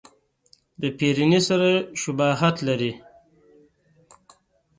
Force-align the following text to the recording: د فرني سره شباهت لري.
د 0.81 0.83
فرني 0.97 1.39
سره 1.47 1.69
شباهت 2.01 2.55
لري. 2.67 2.91